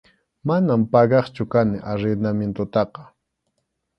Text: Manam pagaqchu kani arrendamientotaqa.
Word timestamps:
Manam 0.51 0.81
pagaqchu 0.93 1.43
kani 1.53 1.77
arrendamientotaqa. 1.91 3.01